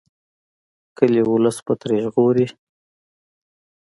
کلي 0.97 1.21
ولس 1.31 1.57
به 1.65 1.73
ترې 1.79 1.97
ژغوري. 2.03 2.47